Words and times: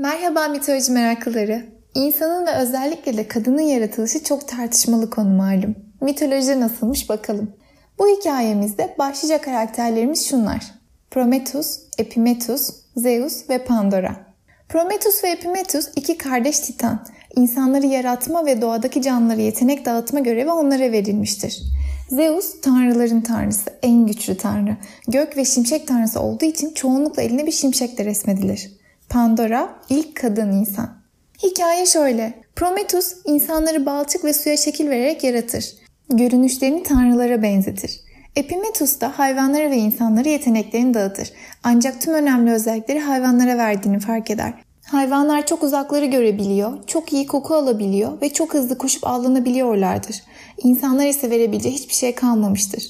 Merhaba 0.00 0.48
mitoloji 0.48 0.92
meraklıları. 0.92 1.66
İnsanın 1.94 2.46
ve 2.46 2.50
özellikle 2.54 3.16
de 3.16 3.28
kadının 3.28 3.62
yaratılışı 3.62 4.24
çok 4.24 4.48
tartışmalı 4.48 5.10
konu 5.10 5.28
malum. 5.28 5.74
Mitoloji 6.00 6.60
nasılmış 6.60 7.08
bakalım. 7.08 7.52
Bu 7.98 8.08
hikayemizde 8.08 8.94
başlıca 8.98 9.40
karakterlerimiz 9.40 10.26
şunlar. 10.26 10.64
Prometheus, 11.10 11.78
Epimetheus, 11.98 12.70
Zeus 12.96 13.50
ve 13.50 13.64
Pandora. 13.64 14.16
Prometheus 14.68 15.24
ve 15.24 15.28
Epimetheus 15.28 15.88
iki 15.96 16.18
kardeş 16.18 16.60
titan. 16.60 17.06
İnsanları 17.36 17.86
yaratma 17.86 18.46
ve 18.46 18.62
doğadaki 18.62 19.02
canlıları 19.02 19.40
yetenek 19.40 19.84
dağıtma 19.84 20.20
görevi 20.20 20.50
onlara 20.50 20.92
verilmiştir. 20.92 21.62
Zeus 22.10 22.60
tanrıların 22.60 23.20
tanrısı, 23.20 23.70
en 23.82 24.06
güçlü 24.06 24.36
tanrı. 24.36 24.76
Gök 25.08 25.36
ve 25.36 25.44
şimşek 25.44 25.88
tanrısı 25.88 26.20
olduğu 26.20 26.44
için 26.44 26.74
çoğunlukla 26.74 27.22
eline 27.22 27.46
bir 27.46 27.52
şimşekle 27.52 28.04
resmedilir. 28.04 28.79
Pandora 29.10 29.68
ilk 29.88 30.16
kadın 30.16 30.52
insan. 30.52 30.88
Hikaye 31.42 31.86
şöyle. 31.86 32.34
Prometheus 32.56 33.16
insanları 33.24 33.86
balçık 33.86 34.24
ve 34.24 34.32
suya 34.32 34.56
şekil 34.56 34.90
vererek 34.90 35.24
yaratır. 35.24 35.64
Görünüşlerini 36.10 36.82
tanrılara 36.82 37.42
benzetir. 37.42 38.00
Epimetheus 38.36 39.00
da 39.00 39.18
hayvanlara 39.18 39.70
ve 39.70 39.76
insanlara 39.76 40.28
yeteneklerini 40.28 40.94
dağıtır. 40.94 41.32
Ancak 41.64 42.00
tüm 42.00 42.14
önemli 42.14 42.50
özellikleri 42.50 42.98
hayvanlara 42.98 43.58
verdiğini 43.58 44.00
fark 44.00 44.30
eder. 44.30 44.54
Hayvanlar 44.86 45.46
çok 45.46 45.62
uzakları 45.62 46.06
görebiliyor, 46.06 46.86
çok 46.86 47.12
iyi 47.12 47.26
koku 47.26 47.54
alabiliyor 47.54 48.20
ve 48.20 48.32
çok 48.32 48.54
hızlı 48.54 48.78
koşup 48.78 49.06
avlanabiliyorlardır. 49.06 50.22
İnsanlar 50.62 51.06
ise 51.06 51.30
verebileceği 51.30 51.74
hiçbir 51.74 51.94
şey 51.94 52.14
kalmamıştır. 52.14 52.82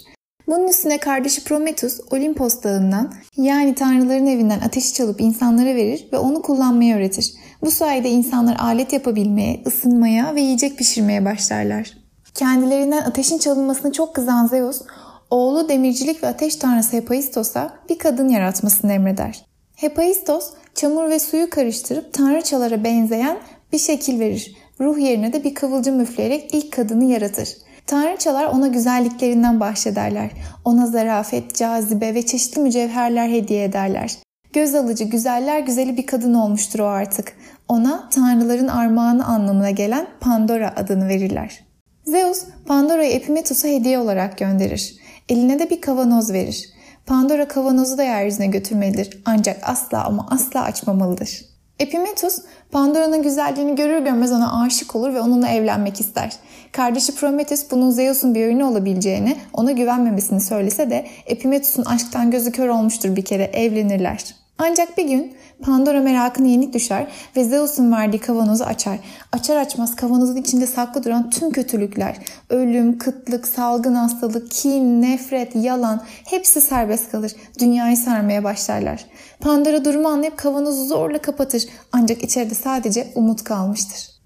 Bunun 0.51 0.69
üstüne 0.69 0.99
kardeşi 0.99 1.45
Prometheus 1.45 2.01
Olimpos 2.11 2.63
dağından 2.63 3.15
yani 3.37 3.75
tanrıların 3.75 4.27
evinden 4.27 4.61
ateşi 4.61 4.95
çalıp 4.95 5.21
insanlara 5.21 5.75
verir 5.75 6.09
ve 6.13 6.19
onu 6.19 6.43
kullanmayı 6.43 6.97
öğretir. 6.97 7.35
Bu 7.63 7.71
sayede 7.71 8.11
insanlar 8.11 8.57
alet 8.57 8.93
yapabilmeye, 8.93 9.63
ısınmaya 9.67 10.35
ve 10.35 10.41
yiyecek 10.41 10.79
pişirmeye 10.79 11.25
başlarlar. 11.25 11.91
Kendilerinden 12.35 13.03
ateşin 13.03 13.39
çalınmasını 13.39 13.93
çok 13.93 14.15
kızan 14.15 14.47
Zeus, 14.47 14.83
oğlu 15.31 15.69
demircilik 15.69 16.23
ve 16.23 16.27
ateş 16.27 16.57
tanrısı 16.57 16.97
Hephaistos'a 16.97 17.75
bir 17.89 17.99
kadın 17.99 18.29
yaratmasını 18.29 18.93
emreder. 18.93 19.45
Hephaistos 19.77 20.51
çamur 20.75 21.11
ve 21.11 21.19
suyu 21.19 21.51
karıştırıp 21.51 22.13
tanrıçalara 22.13 22.85
benzeyen 22.85 23.39
bir 23.73 23.79
şekil 23.79 24.21
verir. 24.21 24.57
Ruh 24.81 24.99
yerine 24.99 25.33
de 25.33 25.45
bir 25.45 25.55
kıvılcım 25.55 26.01
üfleyerek 26.01 26.55
ilk 26.55 26.73
kadını 26.73 27.05
yaratır. 27.05 27.49
Tanrıçalar 27.87 28.45
ona 28.45 28.67
güzelliklerinden 28.67 29.61
bahşederler. 29.61 30.31
Ona 30.65 30.87
zarafet, 30.87 31.55
cazibe 31.55 32.15
ve 32.15 32.27
çeşitli 32.27 32.61
mücevherler 32.61 33.29
hediye 33.29 33.65
ederler. 33.65 34.19
Göz 34.53 34.75
alıcı, 34.75 35.05
güzeller 35.05 35.61
güzeli 35.61 35.97
bir 35.97 36.07
kadın 36.07 36.35
olmuştur 36.35 36.79
o 36.79 36.87
artık. 36.87 37.33
Ona 37.69 38.09
tanrıların 38.11 38.69
armağanı 38.69 39.27
anlamına 39.27 39.71
gelen 39.71 40.07
Pandora 40.21 40.75
adını 40.77 41.09
verirler. 41.09 41.65
Zeus, 42.05 42.45
Pandora'yı 42.67 43.11
Epimetheus'a 43.11 43.69
hediye 43.69 43.99
olarak 43.99 44.39
gönderir. 44.39 44.97
Eline 45.29 45.59
de 45.59 45.71
bir 45.71 45.81
kavanoz 45.81 46.33
verir. 46.33 46.69
Pandora 47.07 47.49
kavanozu 47.49 47.99
da 47.99 48.03
yeryüzüne 48.03 48.47
götürmelidir 48.47 49.23
ancak 49.25 49.69
asla 49.69 50.05
ama 50.05 50.27
asla 50.31 50.63
açmamalıdır. 50.63 51.50
Epimetheus, 51.81 52.39
Pandora'nın 52.71 53.23
güzelliğini 53.23 53.75
görür 53.75 53.99
görmez 53.99 54.33
ona 54.33 54.63
aşık 54.63 54.97
olur 54.97 55.15
ve 55.15 55.21
onunla 55.21 55.49
evlenmek 55.49 56.01
ister. 56.01 56.33
Kardeşi 56.73 57.15
Prometheus 57.15 57.71
bunun 57.71 57.91
Zeus'un 57.91 58.35
bir 58.35 58.47
oyunu 58.47 58.71
olabileceğini, 58.71 59.37
ona 59.53 59.73
güvenmemesini 59.73 60.41
söylese 60.41 60.91
de 60.91 61.07
Epimetheus'un 61.27 61.85
aşktan 61.85 62.31
gözü 62.31 62.53
kör 62.53 62.69
olmuştur 62.69 63.17
bir 63.17 63.25
kere, 63.25 63.45
evlenirler. 63.45 64.40
Ancak 64.63 64.99
bir 64.99 65.05
gün 65.05 65.37
Pandora 65.63 66.01
merakını 66.01 66.49
yenik 66.49 66.75
düşer 66.75 67.07
ve 67.37 67.45
Zeus'un 67.45 67.93
verdiği 67.93 68.19
kavanozu 68.19 68.65
açar. 68.65 68.99
Açar 69.33 69.57
açmaz 69.57 69.97
kavanozun 69.97 70.37
içinde 70.37 70.67
saklı 70.67 71.05
duran 71.05 71.31
tüm 71.31 71.51
kötülükler, 71.51 72.17
ölüm, 72.51 72.99
kıtlık, 72.99 73.49
salgın 73.49 73.95
hastalık, 73.95 74.51
kin, 74.51 75.03
nefret, 75.03 75.57
yalan 75.57 76.03
hepsi 76.07 76.61
serbest 76.61 77.11
kalır. 77.11 77.33
Dünyayı 77.59 77.97
sarmaya 77.97 78.45
başlarlar. 78.45 79.05
Pandora 79.41 79.85
durumu 79.85 80.09
anlayıp 80.09 80.37
kavanozu 80.37 80.85
zorla 80.85 81.19
kapatır 81.19 81.65
ancak 81.93 82.25
içeride 82.25 82.55
sadece 82.55 83.13
umut 83.15 83.45
kalmıştır. 83.45 84.20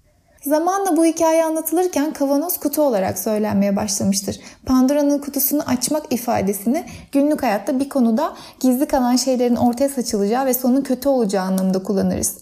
Zamanla 0.45 0.97
bu 0.97 1.05
hikaye 1.05 1.45
anlatılırken 1.45 2.13
kavanoz 2.13 2.57
kutu 2.57 2.81
olarak 2.81 3.19
söylenmeye 3.19 3.75
başlamıştır. 3.75 4.39
Pandora'nın 4.65 5.19
kutusunu 5.19 5.61
açmak 5.67 6.13
ifadesini 6.13 6.85
günlük 7.11 7.43
hayatta 7.43 7.79
bir 7.79 7.89
konuda 7.89 8.33
gizli 8.59 8.85
kalan 8.85 9.15
şeylerin 9.15 9.55
ortaya 9.55 9.89
saçılacağı 9.89 10.45
ve 10.45 10.53
sonun 10.53 10.81
kötü 10.81 11.09
olacağı 11.09 11.43
anlamında 11.43 11.83
kullanırız. 11.83 12.37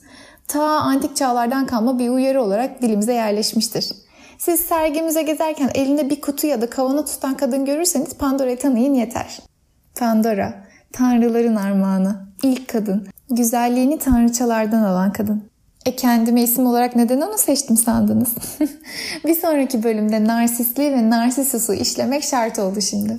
Ta 0.47 0.63
antik 0.63 1.15
çağlardan 1.15 1.67
kalma 1.67 1.99
bir 1.99 2.09
uyarı 2.09 2.41
olarak 2.41 2.81
dilimize 2.81 3.13
yerleşmiştir. 3.13 3.91
Siz 4.37 4.59
sergimize 4.59 5.21
gezerken 5.21 5.69
elinde 5.75 6.09
bir 6.09 6.21
kutu 6.21 6.47
ya 6.47 6.61
da 6.61 6.69
kavanoz 6.69 7.05
tutan 7.05 7.37
kadın 7.37 7.65
görürseniz 7.65 8.13
Pandora'yı 8.13 8.59
tanıyın 8.59 8.93
yeter. 8.93 9.39
Pandora, 9.99 10.53
tanrıların 10.93 11.55
armağanı, 11.55 12.25
ilk 12.43 12.67
kadın, 12.67 13.07
güzelliğini 13.29 13.99
tanrıçalardan 13.99 14.83
alan 14.83 15.13
kadın. 15.13 15.52
E 15.85 15.95
kendime 15.95 16.43
isim 16.43 16.65
olarak 16.65 16.95
neden 16.95 17.21
onu 17.21 17.37
seçtim 17.37 17.77
sandınız? 17.77 18.29
bir 19.25 19.35
sonraki 19.35 19.83
bölümde 19.83 20.23
narsistliği 20.23 20.91
ve 20.91 21.09
narsisusu 21.09 21.73
işlemek 21.73 22.23
şart 22.23 22.59
oldu 22.59 22.81
şimdi. 22.81 23.17